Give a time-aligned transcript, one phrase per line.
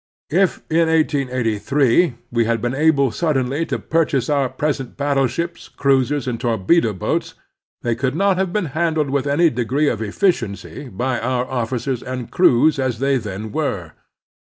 [0.31, 6.41] If in 1883 we had been able suddenly to purchase our present battleships, cruisers, and
[6.41, 7.35] torpedo boats,
[7.83, 12.31] they could not have been handled with any degree of efficiency by our officers and
[12.31, 13.91] crews as they then were.